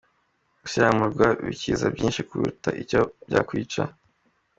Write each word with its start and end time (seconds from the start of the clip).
Gusiramurwa 0.61 1.27
bikiza 1.45 1.85
byinshi 1.95 2.21
kuruta 2.29 2.69
icyo 2.81 3.01
byakwica. 3.27 3.83